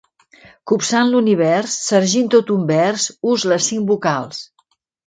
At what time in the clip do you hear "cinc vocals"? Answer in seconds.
3.71-4.47